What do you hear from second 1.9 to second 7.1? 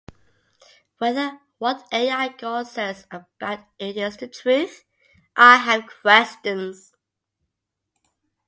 Al Gore says about it is the truth, I have questions.